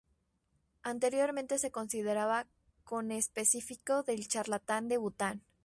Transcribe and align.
Anteriormente 0.81 1.59
se 1.59 1.69
consideraba 1.69 2.47
conespecífico 2.85 4.01
del 4.01 4.27
charlatán 4.27 4.87
de 4.87 4.97
Bután. 4.97 5.43